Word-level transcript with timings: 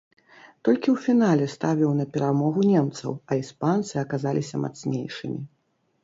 Толькі 0.67 0.89
ў 0.91 0.97
фінале 1.05 1.45
ставіў 1.55 1.91
на 1.99 2.05
перамогу 2.15 2.63
немцаў, 2.69 3.11
а 3.29 3.37
іспанцы 3.41 3.93
аказаліся 4.05 4.55
мацнейшымі. 4.63 5.39